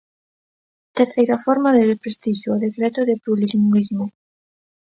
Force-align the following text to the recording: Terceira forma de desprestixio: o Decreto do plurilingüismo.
Terceira 0.99 1.37
forma 1.45 1.69
de 1.75 1.83
desprestixio: 1.89 2.49
o 2.51 2.61
Decreto 2.65 2.99
do 3.07 3.15
plurilingüismo. 3.23 4.05